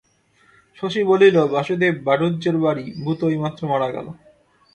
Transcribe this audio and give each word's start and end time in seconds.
শশী 0.77 1.01
বলিল, 1.03 1.35
বাসুদেব 1.53 1.95
বাড়ুজ্যের 2.03 2.55
বাড়ি, 2.57 2.85
ভূতো 3.03 3.25
এইমাত্র 3.29 3.61
মারা 3.67 3.87
গেল। 3.91 4.07